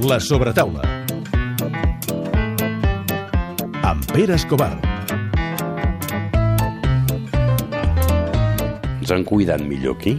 [0.00, 0.82] La sobretaula.
[3.82, 4.76] Amb Pere Escobar.
[9.00, 10.14] Ens han cuidat millor aquí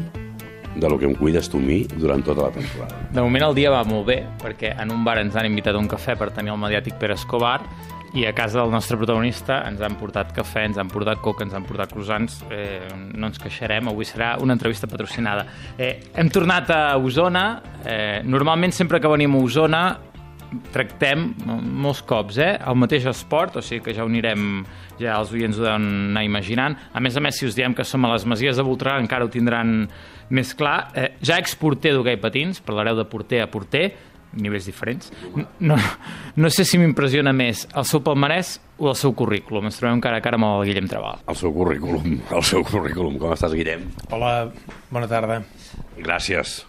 [0.75, 2.99] de lo que em cuides tu a mi durant tota la temporada.
[3.15, 5.79] De moment el dia va molt bé, perquè en un bar ens han invitat a
[5.79, 7.61] un cafè per tenir el mediàtic Pere Escobar
[8.13, 11.53] i a casa del nostre protagonista ens han portat cafè, ens han portat coca, ens
[11.53, 15.45] han portat croissants, eh, no ens queixarem, avui serà una entrevista patrocinada.
[15.77, 19.83] Eh, hem tornat a Osona, eh, normalment sempre que venim a Osona
[20.73, 24.63] tractem molts cops eh, el mateix esport, o sigui que ja ho anirem,
[24.99, 26.77] ja els oients ho deuen anar imaginant.
[26.93, 29.27] A més a més, si us diem que som a les Masies de Voltregà, encara
[29.27, 29.83] ho tindran
[30.33, 30.89] més clar.
[30.97, 33.91] Eh, ja exporter d'hoquei patins, parlareu de porter a porter,
[34.33, 35.11] nivells diferents.
[35.59, 35.77] No,
[36.35, 39.69] no sé si m'impressiona més el seu palmarès o el seu currículum.
[39.69, 41.23] Ens trobem cara a cara amb el Guillem Trabal.
[41.27, 43.19] El seu currículum, el seu currículum.
[43.21, 43.89] Com estàs, Guillem?
[44.13, 44.33] Hola,
[44.91, 45.41] bona tarda.
[45.99, 46.61] Gràcies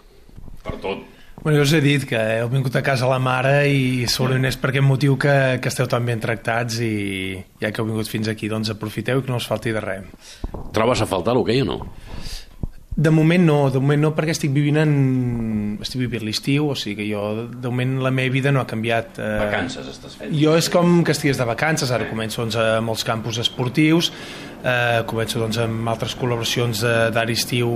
[0.65, 1.07] per tot.
[1.41, 4.59] Bueno, jo us he dit que heu vingut a casa la mare i segurament és
[4.61, 6.91] per aquest motiu que, que esteu tan ben tractats i
[7.57, 10.35] ja que heu vingut fins aquí, doncs aprofiteu i que no us falti de res.
[10.75, 11.79] Trobes a faltar l'hoquei o no?
[12.95, 14.89] De moment no, de moment no perquè estic vivint en...
[15.79, 19.15] estic vivint l'estiu, o sigui que jo de moment la meva vida no ha canviat.
[19.15, 19.29] Eh...
[19.45, 20.33] Vacances estàs fent?
[20.35, 24.11] Jo és com que estigués de vacances, ara començo doncs, amb els campus esportius,
[24.59, 26.83] eh, començo doncs, amb altres col·laboracions
[27.15, 27.71] d'ara estiu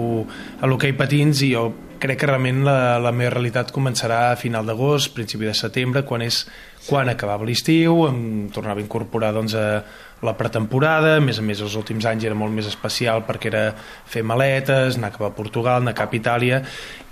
[0.59, 1.69] a l'hoquei patins i jo
[2.01, 6.23] crec que realment la, la meva realitat començarà a final d'agost, principi de setembre, quan
[6.25, 6.43] és
[6.85, 9.83] quan acabava l'estiu, em tornava a incorporar doncs, a
[10.25, 13.63] la pretemporada, a més a més els últims anys era molt més especial perquè era
[14.09, 16.61] fer maletes, anar cap a Portugal, anar cap a Itàlia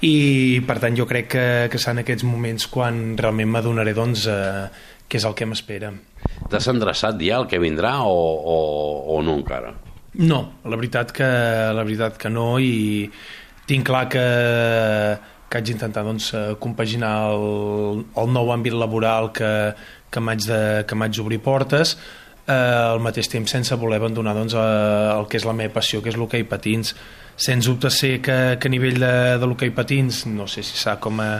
[0.05, 4.67] i per tant jo crec que, que seran aquests moments quan realment m'adonaré doncs, eh,
[5.09, 5.91] què és el que m'espera.
[6.49, 8.59] T'has endreçat ja el que vindrà o, o,
[9.13, 9.73] o no encara?
[10.13, 11.27] No, la veritat que,
[11.73, 13.09] la veritat que no i
[13.69, 14.25] tinc clar que,
[15.49, 19.53] que haig d'intentar doncs, compaginar el, el nou àmbit laboral que,
[20.11, 21.97] que m'haig d'obrir portes
[22.47, 26.01] eh, al mateix temps sense voler abandonar doncs, eh, el que és la meva passió,
[26.01, 26.93] que és l'hoquei patins.
[27.35, 30.99] Sens dubte sé que, que a nivell de, de l'hoquei patins, no sé si s'ha
[31.01, 31.31] com a,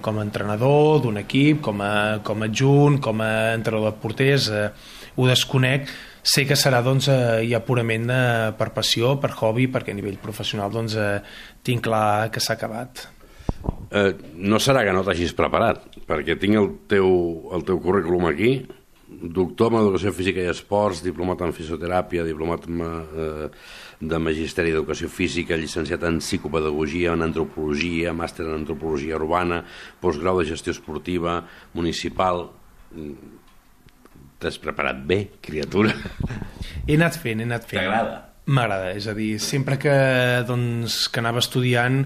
[0.00, 4.48] com a entrenador d'un equip, com a, com a adjunt, com a entrenador de porters,
[4.48, 4.70] eh,
[5.16, 5.90] ho desconec,
[6.22, 10.20] sé que serà doncs, eh, ja purament eh, per passió, per hobby, perquè a nivell
[10.22, 11.18] professional doncs, eh,
[11.66, 13.08] tinc clar que s'ha acabat.
[13.92, 17.10] Eh, no serà que no t'hagis preparat, perquè tinc el teu,
[17.54, 18.54] el teu currículum aquí,
[19.12, 23.50] doctor en Educació Física i Esports, diplomat en Fisioteràpia, diplomat en, eh,
[24.00, 29.64] de Magisteri d'Educació Física, llicenciat en Psicopedagogia, en Antropologia, màster en Antropologia Urbana,
[30.00, 31.42] postgrau de Gestió Esportiva,
[31.74, 32.48] Municipal...
[34.42, 35.94] T'has preparat bé, criatura.
[36.88, 37.78] He anat fent, he anat fent.
[37.78, 38.20] T'agrada?
[38.50, 39.94] M'agrada, és a dir, sempre que,
[40.48, 42.02] doncs, que anava estudiant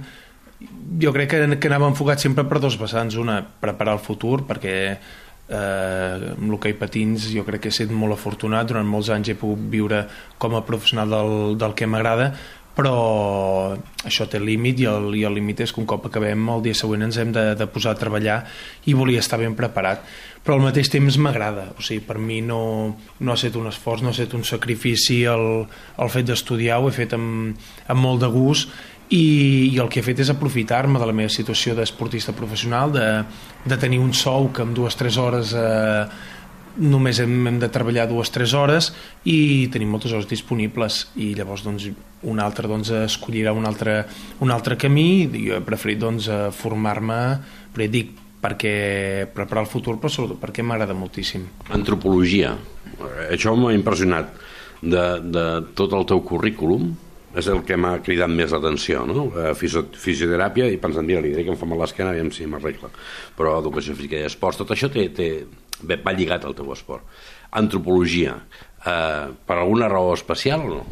[1.01, 3.17] jo crec que, que anava enfocat sempre per dos vessants.
[3.21, 4.77] Una, preparar el futur, perquè
[5.49, 9.39] eh, amb l'hoquei patins jo crec que he estat molt afortunat durant molts anys he
[9.39, 10.05] pogut viure
[10.43, 12.33] com a professional del, del que m'agrada
[12.77, 16.65] però això té límit i el, i el límit és que un cop acabem el
[16.67, 18.43] dia següent ens hem de, de posar a treballar
[18.85, 20.05] i volia estar ben preparat.
[20.45, 21.71] Però al mateix temps m'agrada.
[21.75, 22.61] O sigui, per mi no,
[23.19, 26.91] no ha estat un esforç no ha estat un sacrifici el, el fet d'estudiar ho
[26.91, 27.57] he fet amb,
[27.89, 28.71] amb molt de gust
[29.09, 29.25] i,
[29.73, 33.07] i el que he fet és aprofitar-me de la meva situació d'esportista professional de,
[33.65, 36.07] de tenir un sou que en dues o tres hores eh,
[36.77, 38.91] només hem, hem de treballar dues o tres hores
[39.25, 41.07] i tenim moltes hores disponibles.
[41.17, 41.89] I llavors doncs,
[42.27, 44.03] un altre doncs, escollirà un altre,
[44.45, 45.27] un altre camí.
[45.27, 47.21] I jo he preferit doncs, formar-me
[47.77, 51.47] però dic perquè preparar el futur però sobretot perquè m'agrada moltíssim.
[51.75, 52.55] Antropologia,
[53.31, 54.45] això m'ha impressionat.
[54.77, 55.43] De, de
[55.73, 56.91] tot el teu currículum
[57.37, 59.27] és el que m'ha cridat més l'atenció, no?
[59.37, 62.91] Eh, fisioteràpia, i pensant, mira, li diré que em fa mal l'esquena, aviam si m'arregla.
[63.37, 65.29] Però educació física i esports, tot això té, té,
[65.83, 67.05] bé, va lligat al teu esport.
[67.61, 68.39] Antropologia,
[68.81, 70.85] eh, per alguna raó especial o no?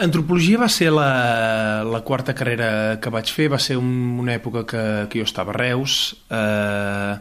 [0.00, 2.70] Antropologia va ser la, la quarta carrera
[3.04, 3.90] que vaig fer, va ser un,
[4.22, 5.98] una època que, que jo estava a Reus,
[6.32, 7.18] eh,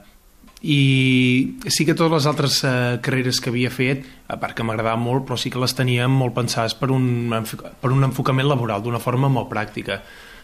[0.62, 5.00] i sí que totes les altres eh, carreres que havia fet, a part que m'agradava
[5.00, 9.00] molt, però sí que les tenia molt pensades per un, per un enfocament laboral, d'una
[9.00, 10.02] forma molt pràctica.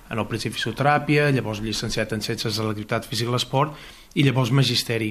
[0.10, 3.74] En el principi fisioteràpia, llavors llicenciat en Ciències de l'Activitat Física i l'Esport,
[4.16, 5.10] i llavors magisteri.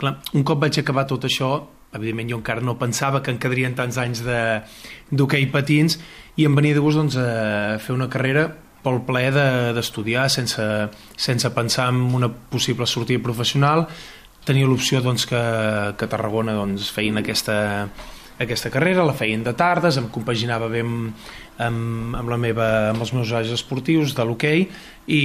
[0.00, 1.52] Clar, un cop vaig acabar tot això,
[1.94, 6.00] evidentment jo encara no pensava que en quedarien tants anys d'hoquei patins,
[6.40, 8.48] i em venia de gust doncs, a fer una carrera
[8.80, 9.30] pel plaer
[9.76, 10.66] d'estudiar, de, sense,
[11.20, 13.86] sense pensar en una possible sortida professional,
[14.46, 15.42] tenia l'opció doncs, que,
[15.96, 17.56] que a Tarragona doncs, feien aquesta,
[18.40, 21.10] aquesta carrera, la feien de tardes, em compaginava bé amb,
[21.60, 24.64] amb, amb, la meva, amb els meus horaris esportius de l'hoquei
[25.12, 25.20] i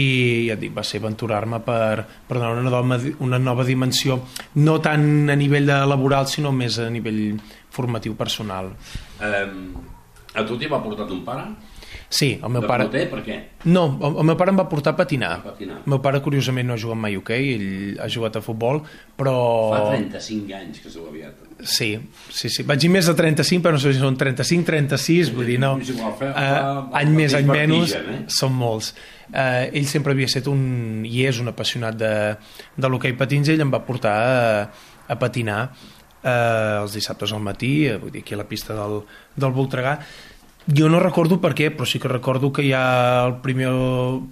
[0.49, 4.19] ja et dic, va ser aventurar-me per, per donar una nova, una nova dimensió,
[4.59, 7.39] no tant a nivell de laboral, sinó més a nivell
[7.75, 8.73] formatiu personal.
[9.23, 9.47] Eh,
[10.35, 11.47] a tu t'hi va portar ton pare?
[12.09, 12.85] Sí, el meu pare...
[12.85, 13.35] porter, per què?
[13.65, 15.31] No, el, el meu pare em va portar a patinar.
[15.39, 15.79] A patinar.
[15.81, 18.83] El meu pare, curiosament, no ha jugat mai a hoquei, ell ha jugat a futbol,
[19.17, 19.33] però...
[19.73, 21.41] Fa 35 anys que sou aviat.
[21.65, 21.89] Sí,
[22.29, 22.63] sí, sí.
[22.67, 25.73] Vaig dir més de 35, però no sé si són 35, 36, vull dir, no.
[25.81, 28.19] Igual, fa- Eh, any més, any menys, eh?
[28.31, 28.93] són molts.
[29.33, 32.13] Eh, ell sempre havia estat un, i és un apassionat de,
[32.77, 34.63] de l'hoquei patins, ell em va portar a,
[35.09, 35.59] a patinar
[36.21, 38.99] eh, els dissabtes al matí, eh, vull dir, aquí a la pista del,
[39.35, 39.97] del Voltregà,
[40.67, 43.69] jo no recordo per què, però sí que recordo que ja el primer,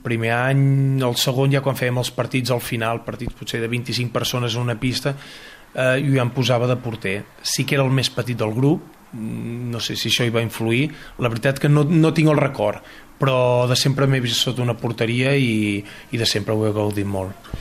[0.06, 0.64] primer any,
[1.06, 4.66] el segon, ja quan fèiem els partits al final, partits potser de 25 persones en
[4.66, 7.16] una pista, eh, jo ja em posava de porter.
[7.42, 8.82] Sí que era el més petit del grup,
[9.12, 10.88] mm, no sé si això hi va influir,
[11.20, 12.82] la veritat que no, no tinc el record,
[13.20, 17.06] però de sempre m'he vist sota una porteria i, i de sempre ho he gaudit
[17.06, 17.54] molt.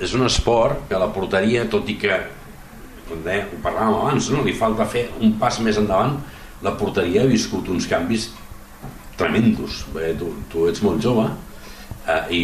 [0.00, 2.20] És un esport que la porteria, tot i que
[3.08, 4.44] com deia, ho parlàvem abans, no?
[4.46, 6.20] li falta fer un pas més endavant,
[6.62, 8.30] la porteria ha viscut uns canvis
[9.20, 9.84] tremendos.
[9.94, 11.26] Bé, tu, tu ets molt jove,
[12.06, 12.42] eh, i,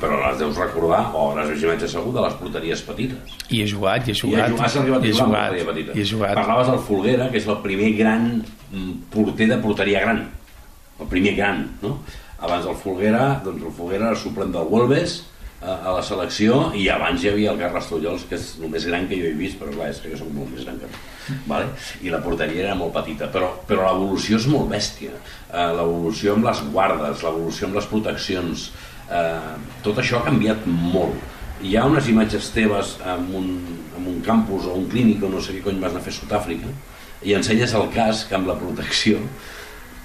[0.00, 3.36] però les deus recordar, o les imatges segur, de les porteries petites.
[3.50, 5.68] I he jugat, i he I jugat, has arribat i a he jugar jugat, porteria
[5.72, 5.92] petita.
[5.96, 6.34] i he jugat.
[6.40, 10.24] Parlaves del Folguera, que és el primer gran mm, porter de porteria gran.
[11.00, 11.98] El primer gran, no?
[12.44, 15.22] Abans del Folguera, doncs el Folguera era suplent del Wolves
[15.64, 19.08] a, la selecció i abans hi havia el Carles Tullols, que és el més gran
[19.10, 20.90] que jo he vist, però clar, és que jo soc molt més gran que.
[21.50, 21.70] Vale?
[22.04, 25.14] I la porteria era molt petita, però, però l'evolució és molt bèstia.
[25.50, 28.66] Eh, l'evolució amb les guardes, l'evolució amb les proteccions,
[29.08, 29.54] eh,
[29.86, 31.32] tot això ha canviat molt
[31.64, 33.46] hi ha unes imatges teves en un,
[33.96, 36.12] en un campus o un clínic o no sé què cony vas anar a fer
[36.16, 36.72] Sud-àfrica
[37.24, 39.20] i ensenyes el casc amb la protecció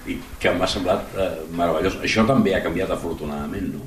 [0.09, 1.99] i que m'ha semblat eh, meravellós.
[2.05, 3.83] Això també ha canviat afortunadament, no?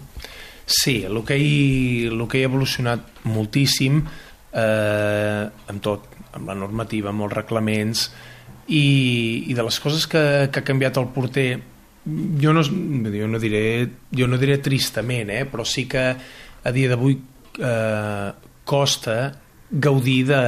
[0.73, 8.07] Sí, l'hoquei ha evolucionat moltíssim eh, amb tot, amb la normativa, amb els reglaments
[8.69, 8.87] i,
[9.51, 10.23] i de les coses que,
[10.53, 11.51] que ha canviat el porter
[12.43, 13.65] jo no, jo no diré
[14.11, 16.07] jo no diré tristament, eh, però sí que
[16.63, 17.19] a dia d'avui
[17.59, 18.31] eh,
[18.65, 19.19] costa
[19.71, 20.43] gaudir de,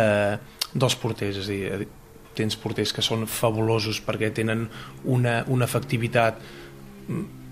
[0.74, 1.88] dels porters, és a dir,
[2.34, 4.66] tens porters que són fabulosos perquè tenen
[5.04, 6.40] una, una efectivitat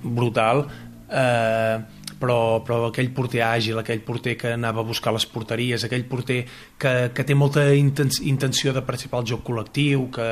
[0.02, 0.64] brutal
[1.06, 1.78] eh,
[2.22, 6.44] però, però aquell porter àgil, aquell porter que anava a buscar les porteries, aquell porter
[6.78, 10.28] que, que té molta intenció de participar al joc col·lectiu, que,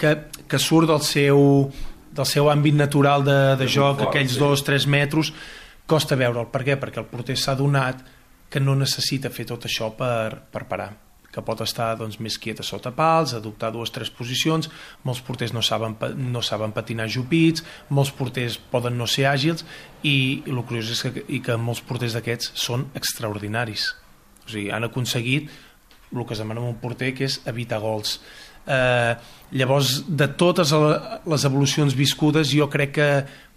[0.00, 0.14] que,
[0.48, 1.42] que surt del seu,
[2.16, 4.40] del seu àmbit natural de, de joc, fort, aquells sí.
[4.40, 5.34] dos, tres metres,
[5.88, 6.48] costa veure'l.
[6.52, 6.78] Per què?
[6.80, 8.00] Perquè el porter s'ha donat
[8.48, 10.94] que no necessita fer tot això per, per parar
[11.32, 14.70] que pot estar doncs, més quieta sota pals, adoptar dues o tres posicions,
[15.04, 19.66] molts porters no saben, no saben patinar jupits, molts porters poden no ser àgils
[20.02, 23.90] i, el curiós és que, i que molts porters d'aquests són extraordinaris.
[24.46, 25.50] O sigui, han aconseguit
[26.14, 28.18] el que es demana un porter, que és evitar gols.
[28.64, 29.14] Eh,
[29.60, 33.10] llavors, de totes les evolucions viscudes, jo crec que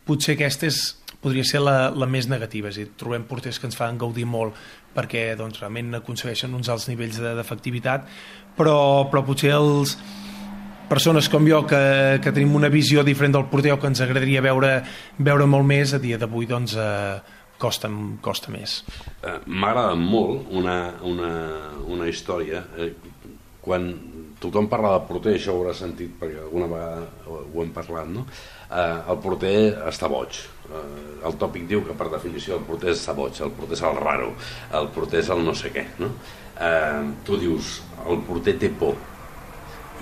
[0.08, 0.82] potser aquesta és,
[1.22, 2.72] podria ser la, la més negativa.
[2.72, 4.58] És dir, trobem porters que ens fan gaudir molt
[4.96, 8.08] perquè doncs, realment aconsegueixen uns alts nivells de- d'efectivitat,
[8.58, 9.98] però, però potser els
[10.92, 14.42] persones com jo que, que tenim una visió diferent del porter o que ens agradaria
[14.44, 14.82] veure,
[15.18, 17.22] veure molt més, a dia d'avui doncs, eh,
[17.62, 17.88] costa,
[18.22, 18.82] costa més.
[19.24, 20.76] Eh, M'ha agradat molt una,
[21.08, 21.32] una,
[21.88, 22.66] una història.
[22.78, 22.92] Eh,
[23.62, 23.88] quan
[24.42, 28.26] tothom parla de porter, això ho haurà sentit perquè alguna vegada ho, hem parlat, no?
[28.72, 29.56] Eh, el porter
[29.92, 30.40] està boig.
[30.72, 30.82] Eh,
[31.28, 34.34] el tòpic diu que per definició el porter està boig, el porter és el raro,
[34.80, 36.12] el porter és el no sé què, no?
[36.58, 38.98] Eh, tu dius, el porter té por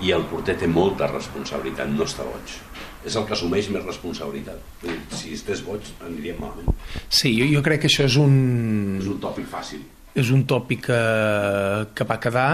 [0.00, 2.56] i el porter té molta responsabilitat, no està boig.
[3.04, 4.60] És el que assumeix més responsabilitat.
[5.16, 6.72] Si estés boig, aniríem malament.
[7.08, 9.84] Sí, jo, jo crec que això és un, És un tòpic fàcil.
[10.14, 11.00] és un tòpic que,
[11.94, 12.48] que va quedar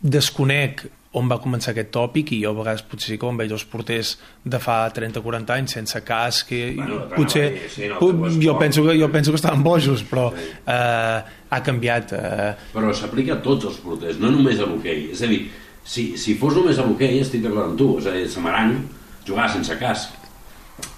[0.00, 3.52] desconec on va començar aquest tòpic i jo a vegades potser sí que quan veig
[3.54, 4.10] els porters
[4.44, 8.98] de fa 30-40 anys sense casc i, Bueno, potser sí, sí, no, jo, penso que,
[9.00, 13.80] jo penso que estaven bojos però eh, ha canviat eh, Però s'aplica a tots els
[13.80, 15.08] porters, no només a l'hoquei.
[15.14, 15.46] És a dir,
[15.84, 17.88] si, si fos només a l'hoquei, estic d'acord amb tu.
[18.02, 20.16] És a dir, Samaranc jugava sense casc.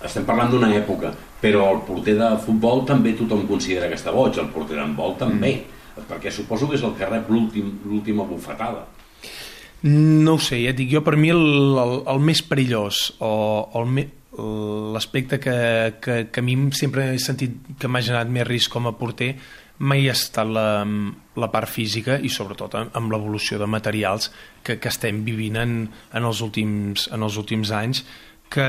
[0.04, 4.36] Estem parlant d'una època, però el porter de futbol també tothom considera que està boig,
[4.42, 6.08] el porter d'handbol també, mm.
[6.10, 8.84] perquè suposo que és el que rep l'últim- l'última bufetada.
[9.82, 11.40] No ho sé, ja et dic, jo per mi el,
[11.80, 13.64] el, el més perillós o,
[14.92, 18.86] l'aspecte que, que, que a mi sempre he sentit que m'ha generat més risc com
[18.86, 19.34] a porter
[19.80, 20.84] mai ha estat la,
[21.40, 24.30] la part física i sobretot amb l'evolució de materials
[24.62, 28.04] que, que estem vivint en, en, els últims, en els últims anys
[28.52, 28.68] que,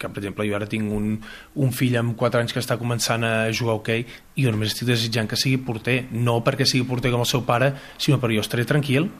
[0.00, 1.12] que per exemple jo ara tinc un,
[1.60, 4.72] un fill amb 4 anys que està començant a jugar a hoquei i jo només
[4.72, 8.40] estic desitjant que sigui porter no perquè sigui porter com el seu pare sinó perquè
[8.40, 9.10] jo estaré tranquil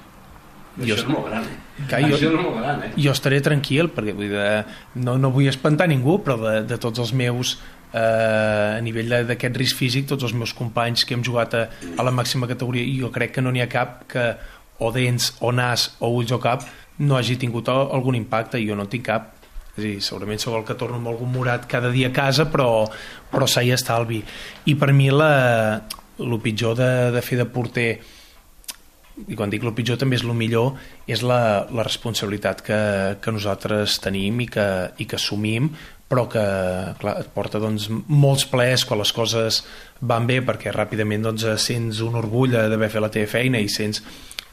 [0.89, 1.51] jo, això és molt gran.
[1.91, 2.93] Que jo, això és molt gran, eh?
[3.01, 4.47] Jo estaré tranquil, perquè vull dir,
[5.05, 7.57] no, no vull espantar ningú, però de, de tots els meus
[7.93, 12.07] eh, a nivell d'aquest risc físic, tots els meus companys que hem jugat a, a
[12.07, 14.31] la màxima categoria, i jo crec que no n'hi ha cap que
[14.81, 16.65] o dents, o nas, o ulls o cap,
[17.01, 19.35] no hagi tingut algun impacte, i jo no tinc cap.
[19.77, 22.87] És dir, segurament sóc el que torno amb algun morat cada dia a casa, però,
[23.31, 24.21] però s'ha i estalvi.
[24.69, 25.31] I per mi la,
[26.19, 27.91] el pitjor de, de fer de porter
[29.29, 30.75] i quan dic el pitjor també és el millor,
[31.11, 32.81] és la, la responsabilitat que,
[33.21, 34.67] que nosaltres tenim i que,
[34.99, 35.71] i que assumim,
[36.11, 36.43] però que
[36.99, 39.61] clar, et porta doncs, molts plaers quan les coses
[40.01, 44.03] van bé, perquè ràpidament doncs, sents un orgull d'haver fet la teva feina i sents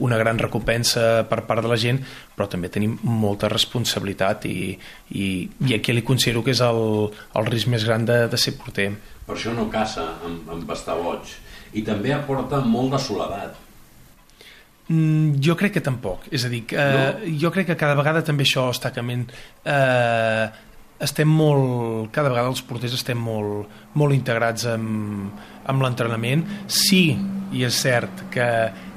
[0.05, 1.97] una gran recompensa per part de la gent,
[2.35, 4.77] però també tenim molta responsabilitat i,
[5.09, 5.27] i,
[5.65, 8.91] i aquí li considero que és el, el risc més gran de, de ser porter.
[9.25, 11.33] Per això no caça amb, amb estar boig.
[11.73, 13.57] I també aporta molt de soledat
[14.87, 16.29] Mm, jo crec que tampoc.
[16.31, 17.35] És a dir, que, no?
[17.41, 19.27] jo crec que cada vegada també això està canviant.
[19.67, 20.45] Eh,
[21.03, 22.09] estem molt...
[22.15, 23.67] Cada vegada els porters estem molt,
[23.99, 25.33] molt integrats amb,
[25.67, 26.45] amb l'entrenament.
[26.71, 27.11] Sí,
[27.53, 28.47] i és cert que,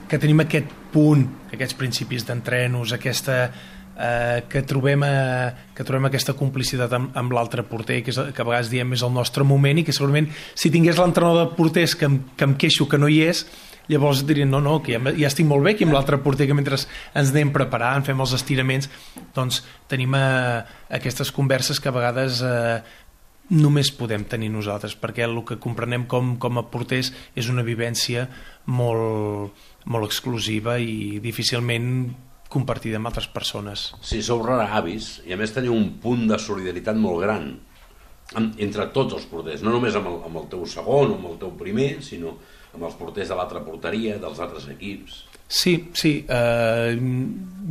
[0.08, 3.42] que tenim aquest punt, aquests principis d'entrenos, aquesta
[4.00, 5.14] eh, que, trobem a,
[5.76, 9.04] que trobem aquesta complicitat amb, amb l'altre porter, que, és, que a vegades diem és
[9.06, 12.56] el nostre moment i que segurament si tingués l'entrenador de porters que, em, que em
[12.60, 13.44] queixo que no hi és,
[13.90, 16.56] llavors dirien, no, no, que ja, ja estic molt bé aquí amb l'altre porter que
[16.56, 18.90] mentre ens anem preparant, fem els estiraments,
[19.36, 20.62] doncs tenim eh,
[21.00, 22.78] aquestes converses que a vegades eh,
[23.50, 28.28] només podem tenir nosaltres, perquè el que comprenem com, com a porters és una vivència
[28.70, 29.58] molt,
[29.90, 31.90] molt exclusiva i difícilment
[32.50, 33.90] compartida amb altres persones.
[34.02, 37.52] Sí, sou avis i a més teniu un punt de solidaritat molt gran
[38.62, 41.38] entre tots els porters, no només amb el, amb el teu segon o amb el
[41.40, 42.36] teu primer, sinó
[42.74, 45.24] amb els porters de l'altra porteria, dels altres equips.
[45.50, 46.12] Sí, sí.
[46.30, 46.94] Uh,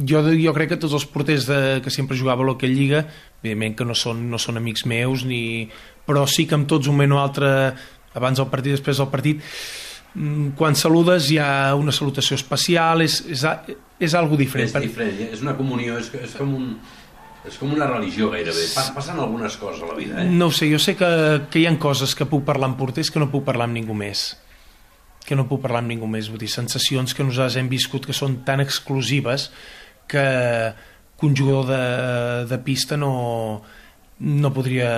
[0.03, 3.05] jo, jo crec que tots els porters de, que sempre jugava a l'Hockey Lliga,
[3.39, 5.69] evidentment que no són, no són amics meus, ni...
[6.03, 7.51] però sí que amb tots un moment o altre,
[8.19, 9.45] abans del partit, després del partit,
[10.15, 13.45] mm, quan saludes hi ha una salutació especial, és, és,
[13.99, 14.71] és algo diferent.
[14.71, 16.73] És diferent, és una comunió, és, és com un
[17.47, 18.65] és com una religió gairebé.
[18.75, 20.27] Passen algunes coses a la vida, eh?
[20.27, 21.07] No sé, jo sé que,
[21.49, 23.95] que hi ha coses que puc parlar amb porters que no puc parlar amb ningú
[23.95, 24.33] més
[25.29, 28.15] que no puc parlar amb ningú més, vull dir, sensacions que nosaltres hem viscut que
[28.17, 29.49] són tan exclusives
[30.09, 30.23] que,
[31.19, 31.83] que un jugador de,
[32.49, 33.11] de pista no,
[34.19, 34.89] no podria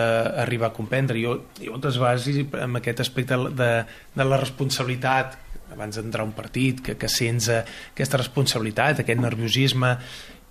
[0.44, 1.20] arribar a comprendre.
[1.20, 2.30] Jo, jo moltes vegades,
[2.64, 3.72] amb aquest aspecte de,
[4.16, 5.36] de la responsabilitat,
[5.72, 9.96] abans d'entrar un partit, que, que sents aquesta responsabilitat, aquest nerviosisme,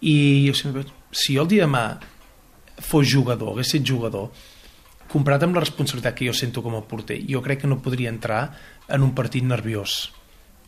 [0.00, 0.16] i
[0.48, 1.84] jo sempre, si jo el dia demà
[2.80, 4.30] fos jugador, hagués estat jugador,
[5.10, 8.12] comparat amb la responsabilitat que jo sento com a porter, jo crec que no podria
[8.12, 8.42] entrar
[8.88, 10.12] en un partit nerviós.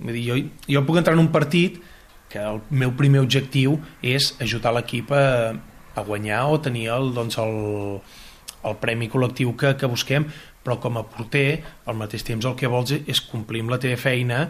[0.02, 0.38] Vull dir, jo,
[0.76, 1.78] jo puc entrar en un partit
[2.32, 5.52] que el meu primer objectiu és ajudar l'equip a,
[5.94, 8.00] a guanyar o tenir el, doncs el,
[8.64, 10.26] el premi col·lectiu que, que busquem,
[10.62, 13.98] però com a porter, al mateix temps el que vols és complir amb la teva
[13.98, 14.44] feina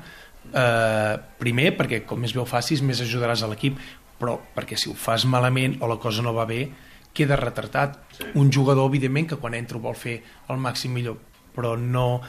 [0.51, 3.79] eh, primer, perquè com més bé ho facis, més ajudaràs a l'equip,
[4.21, 6.67] però perquè si ho fas malament o la cosa no va bé,
[7.13, 7.99] queda retratat.
[8.17, 8.31] Sí.
[8.41, 11.19] Un jugador, evidentment, que quan entra vol fer el màxim millor,
[11.57, 12.23] però no...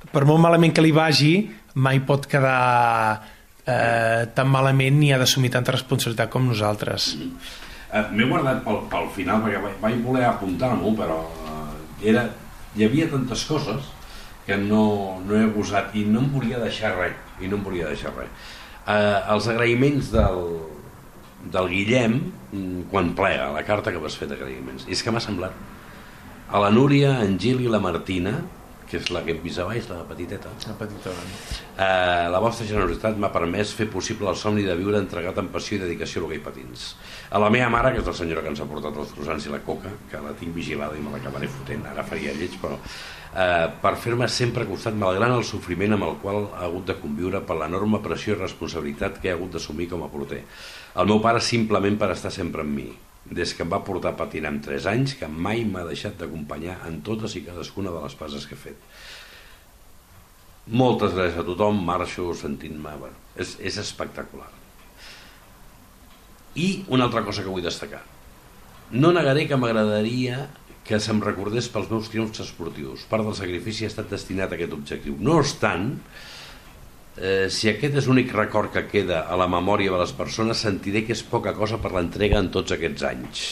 [0.00, 1.34] Per molt malament que li vagi,
[1.76, 3.20] mai pot quedar
[3.68, 7.10] eh, tan malament ni ha d'assumir tanta responsabilitat com nosaltres.
[7.18, 7.50] Mm.
[7.90, 11.18] Eh, M'he guardat pel, pel final, perquè vaig, vaig voler apuntar-m'ho, però
[11.50, 12.24] eh, era,
[12.76, 13.88] hi havia tantes coses
[14.46, 17.90] que no, no he gosat i no em volia deixar res, i no em volia
[17.90, 18.30] deixar res.
[18.86, 20.40] Eh, els agraïments del,
[21.52, 22.16] del Guillem
[22.52, 24.86] mm, quan plega, la carta que vas fer d'agraïments.
[24.90, 25.54] És que m'ha semblat
[26.50, 28.40] a la Núria, en Gil i la Martina,
[28.90, 30.50] que és la que hem vist a baix, la petiteta.
[30.66, 31.22] La petitona.
[31.76, 35.78] Eh, la vostra generositat m'ha permès fer possible el somni de viure entregat en passió
[35.78, 36.90] i dedicació a l'hoquei patins.
[37.30, 39.54] A la meva mare, que és la senyora que ens ha portat els croissants i
[39.54, 43.68] la coca, que la tinc vigilada i me l'acabaré fotent, ara faria lleig, però eh,
[43.82, 47.60] per fer-me sempre costat malgrat el sofriment amb el qual ha hagut de conviure per
[47.60, 50.42] l'enorme pressió i responsabilitat que he hagut d'assumir com a porter.
[50.98, 52.90] El meu pare simplement per estar sempre amb mi,
[53.24, 56.80] des que em va portar a patinar amb 3 anys, que mai m'ha deixat d'acompanyar
[56.88, 58.86] en totes i cadascuna de les passes que he fet.
[60.70, 62.94] Moltes gràcies a tothom, marxo sentint-me...
[63.00, 64.48] Bueno, és, és espectacular.
[66.58, 68.02] I una altra cosa que vull destacar.
[68.90, 70.48] No negaré que m'agradaria
[70.86, 73.04] que se'm recordés pels meus triomfs esportius.
[73.10, 75.14] Part del sacrifici ha estat destinat a aquest objectiu.
[75.22, 75.92] No obstant,
[77.16, 81.04] eh, si aquest és l'únic record que queda a la memòria de les persones, sentiré
[81.06, 83.50] que és poca cosa per l'entrega en tots aquests anys.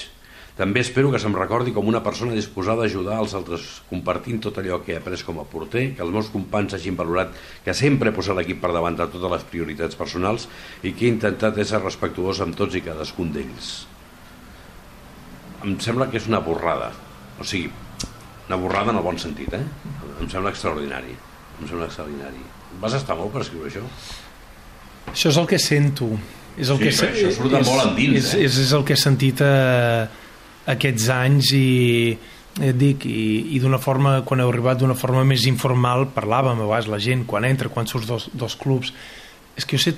[0.58, 4.56] També espero que se'm recordi com una persona disposada a ajudar els altres compartint tot
[4.58, 7.30] allò que he après com a porter, que els meus companys hagin valorat
[7.62, 10.48] que sempre he posat l'equip per davant de totes les prioritats personals
[10.82, 13.72] i que he intentat ser respectuós amb tots i cadascun d'ells.
[15.62, 16.90] Em sembla que és una borrada,
[17.38, 17.70] o sigui,
[18.48, 19.62] una borrada en el bon sentit, eh?
[20.18, 22.57] Em sembla extraordinari, em sembla extraordinari.
[22.82, 23.84] Vas estar molt per escriure això?
[25.12, 26.10] Això és el que sento.
[26.58, 28.44] És el Sí, que però això surt de és, molt endins, és, eh?
[28.48, 30.08] és, és el que he sentit eh,
[30.74, 32.18] aquests anys i
[32.58, 36.66] et dic, i, i d'una forma, quan heu arribat d'una forma més informal, parlàvem a
[36.66, 38.90] vegades la gent, quan entra, quan surts dos, dos clubs,
[39.58, 39.94] és que jo sé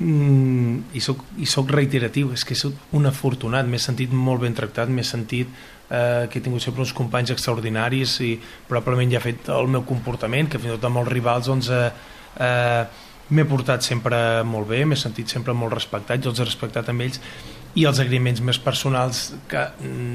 [0.00, 4.56] mm, i, soc, i soc reiteratiu, és que soc un afortunat, m'he sentit molt ben
[4.56, 5.52] tractat, m'he sentit
[5.90, 8.34] eh, que he tingut sempre uns companys extraordinaris i
[8.68, 11.68] probablement ja he fet el meu comportament, que fins i tot amb els rivals doncs,
[11.68, 12.84] eh, eh,
[13.28, 17.04] m'he portat sempre molt bé, m'he sentit sempre molt respectat, jo els he respectat amb
[17.04, 17.20] ells
[17.78, 19.66] i els agraïments més personals que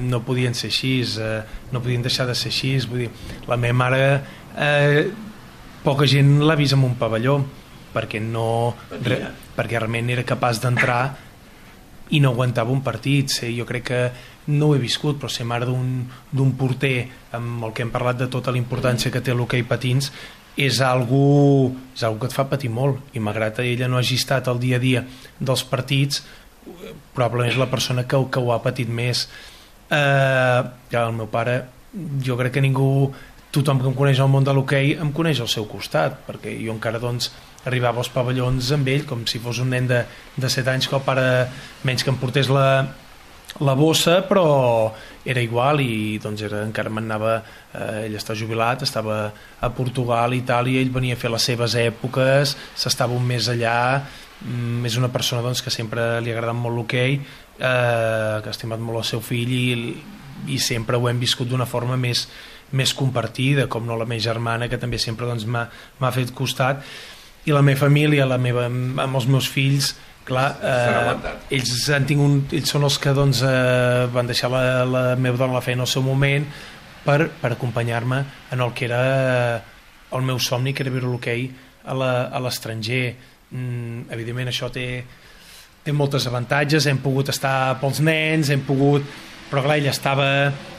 [0.10, 1.42] no podien ser així, eh,
[1.72, 3.12] no podien deixar de ser així, vull dir,
[3.48, 4.02] la meva mare
[4.58, 5.12] eh,
[5.84, 7.38] poca gent l'ha vist en un pavelló
[7.94, 9.20] perquè no re,
[9.54, 11.02] perquè realment era capaç d'entrar
[12.14, 14.02] i no aguantava un partit ser, jo crec que
[14.54, 16.96] no ho he viscut però ser mare d'un porter
[17.38, 20.12] amb el que hem parlat de tota la importància que té l'hoquei patins
[20.58, 24.20] és algo, és algo que et fa patir molt i malgrat que ella no hagi
[24.22, 25.02] estat al dia a dia
[25.40, 26.22] dels partits
[27.14, 29.28] probablement és la persona que, que ho ha patit més.
[29.94, 30.60] Eh,
[30.92, 31.60] ja, el meu pare
[32.26, 33.12] jo crec que ningú
[33.54, 36.74] tothom que em coneix al món de l'hoquei em coneix al seu costat perquè jo
[36.74, 37.30] encara doncs
[37.70, 40.00] arribava als pavellons amb ell com si fos un nen de,
[40.36, 41.28] de 7 anys que el pare
[41.86, 42.66] menys que em portés la,
[43.62, 44.48] la bossa però
[45.26, 50.82] era igual i doncs era, encara m'anava eh, ell està jubilat, estava a Portugal Itàlia,
[50.84, 55.44] ell venia a fer les seves èpoques s'estava un mes allà mm, és una persona
[55.46, 59.24] doncs, que sempre li ha agradat molt l'hoquei eh, que ha estimat molt el seu
[59.24, 59.96] fill i,
[60.52, 62.28] i sempre ho hem viscut d'una forma més,
[62.76, 66.84] més compartida com no la meva germana que també sempre doncs, m'ha fet costat.
[67.46, 69.94] I la meva família, la meva, amb els meus fills
[70.28, 75.04] clar, eh, ells, han tingut, ells són els que doncs, eh, van deixar la, la
[75.20, 76.48] meva dona la feina al seu moment
[77.04, 78.24] per, per acompanyar-me
[78.56, 79.60] en el que era eh,
[80.16, 81.50] el meu somni, que era viure l'hoquei
[81.84, 83.04] a l'estranger.
[83.52, 84.88] Mm, evidentment això té,
[85.84, 89.06] té moltes avantatges, hem pogut estar pels nens, hem pogut
[89.54, 90.28] però clar, ella estava,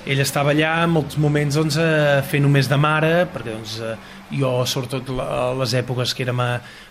[0.03, 3.93] ella estava allà en molts moments doncs, eh, fent només de mare perquè doncs, eh,
[4.35, 6.49] jo sobretot a les èpoques que érem a,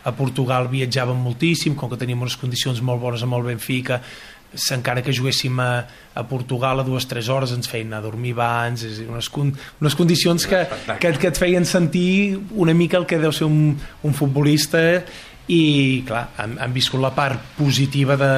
[0.08, 4.00] a Portugal viatjàvem moltíssim, com que teníem unes condicions molt bones amb el Benfica
[4.72, 5.84] encara que juguéssim a,
[6.15, 9.10] a Portugal a dues o tres hores ens feien anar a dormir abans és dir,
[9.12, 10.63] unes, con, unes condicions que,
[11.02, 14.80] que, que et feien sentir una mica el que deu ser un, un futbolista
[15.52, 18.34] i clar, han, han viscut la part positiva de,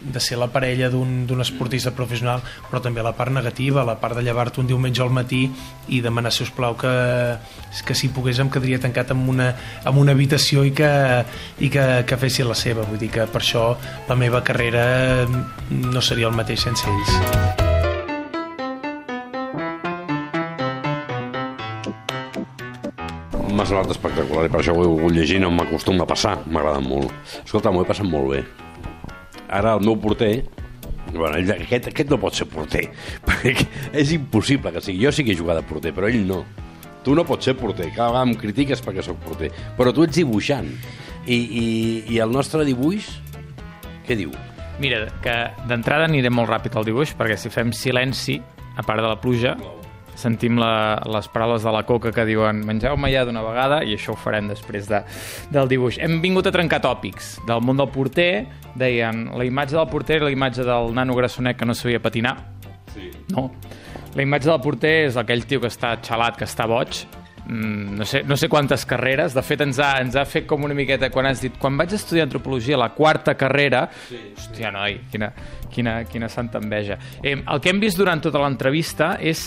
[0.00, 4.22] de ser la parella d'un esportista professional però també la part negativa, la part de
[4.22, 5.46] llevar-te un diumenge al matí
[5.88, 6.92] i demanar si us plau que,
[7.84, 9.52] que si pogués em quedaria tancat en una,
[9.84, 10.90] en una habitació i que,
[11.58, 13.70] i que, que fessi la seva vull dir que per això
[14.08, 15.26] la meva carrera
[15.70, 17.66] no seria el mateix sense ells
[23.58, 26.78] M'ha semblat espectacular i per això ho he volgut llegir, no m'acostuma a passar, m'agrada
[26.84, 27.10] molt.
[27.42, 28.67] Escolta, m'ho he passat molt bé.
[29.48, 30.44] Ara el meu porter,
[31.12, 32.86] bueno, ell, aquest, aquest no pot ser porter,
[33.28, 35.04] perquè és impossible que sigui.
[35.06, 36.42] Jo sí que he jugat de porter, però ell no.
[37.04, 40.18] Tu no pots ser porter, cada vegada em critiques perquè sóc porter, però tu ets
[40.18, 40.68] dibuixant.
[41.28, 41.64] I, i,
[42.14, 43.08] i el nostre dibuix,
[44.06, 44.32] què diu?
[44.80, 45.34] Mira, que
[45.68, 48.38] d'entrada aniré molt ràpid al dibuix, perquè si fem silenci,
[48.78, 49.56] a part de la pluja,
[50.18, 54.14] sentim la, les paraules de la coca que diuen mengeu-me ja d'una vegada i això
[54.14, 55.02] ho farem després de,
[55.54, 56.00] del dibuix.
[56.02, 58.46] Hem vingut a trencar tòpics del món del porter,
[58.78, 62.36] deien la imatge del porter i la imatge del nano grassonet que no sabia patinar.
[62.94, 63.12] Sí.
[63.34, 63.50] No.
[64.16, 67.04] La imatge del porter és aquell tio que està xalat, que està boig,
[67.48, 70.66] Mm, no, sé, no sé quantes carreres, de fet ens ha, ens ha fet com
[70.66, 74.98] una miqueta quan has dit, quan vaig estudiar antropologia la quarta carrera, sí, hòstia noi,
[75.08, 75.30] quina,
[75.72, 79.46] quina, quina santa enveja eh, el que hem vist durant tota l'entrevista és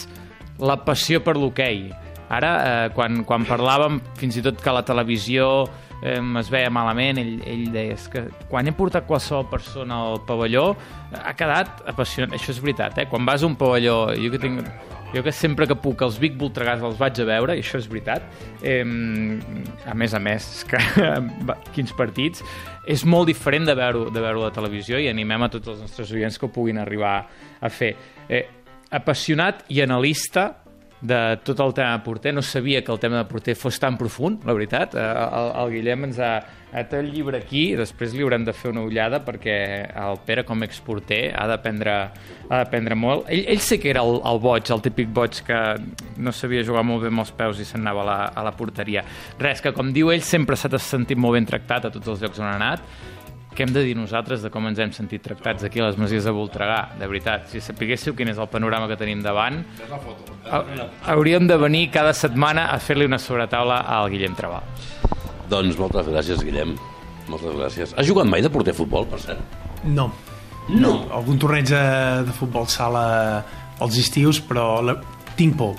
[0.59, 1.89] la passió per l'hoquei.
[2.31, 5.65] Ara, eh, quan, quan parlàvem fins i tot que la televisió
[6.01, 10.71] eh, es veia malament, ell, ell deia que quan he portat qualsevol persona al pavelló
[11.19, 13.07] ha quedat apassionant això és veritat, eh?
[13.11, 14.63] quan vas a un pavelló jo que tinc
[15.11, 17.89] jo que sempre que puc els Vic Voltregàs els vaig a veure, i això és
[17.91, 18.23] veritat
[18.63, 20.79] eh, a més a més és que,
[21.75, 22.45] quins partits
[22.87, 26.15] és molt diferent de veure, de veure la televisió i animem a tots els nostres
[26.15, 27.19] oients que ho puguin arribar
[27.61, 27.93] a fer.
[28.25, 28.45] Eh,
[28.91, 30.51] apassionat i analista
[31.01, 32.33] de tot el tema de porter.
[32.33, 34.93] No sabia que el tema de porter fos tan profund, la veritat.
[34.95, 36.35] Eh, El, el Guillem ens ha,
[36.71, 39.57] ha el llibre aquí, després li haurem de fer una ullada perquè
[39.89, 41.95] el Pere, com a exporter, ha d'aprendre
[42.49, 43.25] ha molt.
[43.29, 45.61] Ell, ell sí que era el, el boig, el típic boig que
[46.17, 48.53] no sabia jugar molt bé amb els peus i se'n anava a la, a la
[48.53, 49.03] porteria.
[49.39, 52.39] Res, que com diu ell, sempre s'ha sentit molt ben tractat a tots els llocs
[52.39, 53.09] on ha anat
[53.55, 56.23] què hem de dir nosaltres de com ens hem sentit tractats aquí a les Masies
[56.23, 57.49] de Voltregà, de veritat.
[57.51, 59.59] Si sapiguéssiu quin és el panorama que tenim davant,
[60.49, 60.63] ha-
[61.11, 64.63] hauríem de venir cada setmana a fer-li una sobretaula al Guillem Trabal.
[65.51, 66.77] Doncs moltes gràcies, Guillem.
[67.27, 67.93] Moltes gràcies.
[67.99, 69.39] Has jugat mai de porter a futbol, per cert?
[69.83, 70.09] No.
[70.69, 70.93] No.
[71.11, 71.81] Algun torneig de,
[72.27, 73.43] de futbol sala
[73.81, 74.95] als estius, però la...
[75.35, 75.75] tinc por.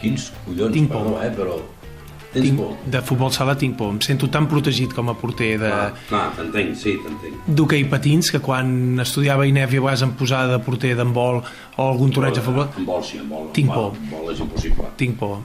[0.00, 1.02] Quins collons, Tinc por.
[1.02, 1.58] perdó, eh, però...
[2.32, 2.76] Tens Tinc, por?
[2.86, 3.90] de futbol sala tinc por.
[3.92, 7.34] Em sento tan protegit com a porter de Ah, ah, t'entenc, sí, t'entenc.
[7.46, 11.42] d'hoquei patins que quan estudiava INEF i a vegades em posava de porter d'handbol
[11.76, 13.50] o algun torneig de futbol En vol, sí, en vol.
[13.52, 13.92] Tinc por.
[14.10, 14.84] Vol és impossible.
[14.96, 15.38] tinc por.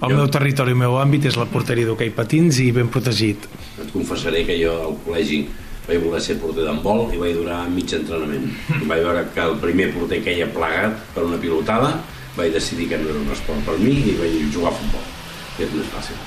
[0.00, 3.48] El Jo- meu territori, el meu àmbit és la porteria d'hoquei patins i ben protegit.
[3.82, 5.44] Et confessaré que jo al col·legi
[5.88, 8.46] vaig voler ser porter d'handbol i vaig durar mig entrenament.
[8.80, 12.00] I vaig veure que el primer porter que hi ha plegat per una pilotada
[12.36, 15.00] vaig decidir que no era un esport per mi i vaig jugar a futbol.
[15.58, 16.18] És més fàcil.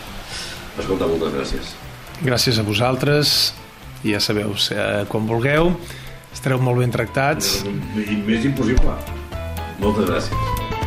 [0.80, 1.74] Escolta, moltes gràcies.
[2.22, 3.54] Gràcies a vosaltres.
[4.04, 5.72] I ja sabeu, eh, quan vulgueu,
[6.34, 7.62] estareu molt ben tractats.
[7.66, 8.96] I més impossible.
[9.80, 10.81] Moltes gràcies.